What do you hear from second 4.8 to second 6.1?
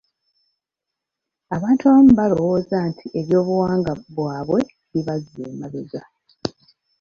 bibazza emabega.